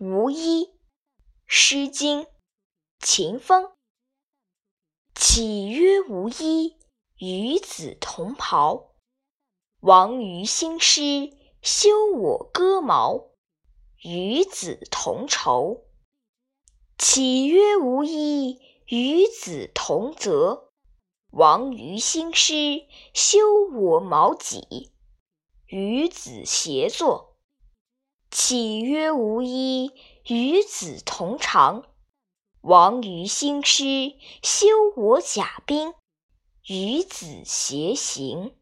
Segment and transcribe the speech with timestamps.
[0.00, 0.66] 无衣。
[1.48, 2.22] 《诗经·
[3.00, 3.64] 秦风》
[5.12, 6.76] 岂曰无衣，
[7.16, 8.94] 与子同袍。
[9.80, 13.30] 王于兴师，修我戈矛，
[14.04, 15.88] 与子同仇。
[16.96, 20.70] 岂曰无衣，与子同泽。
[21.32, 23.40] 王于兴师，修
[23.72, 24.92] 我矛戟，
[25.66, 27.27] 与子偕作。
[28.40, 29.90] 岂曰无衣，
[30.28, 31.82] 与子同裳。
[32.60, 35.92] 王于兴师，修我甲兵，
[36.68, 38.54] 与子偕行。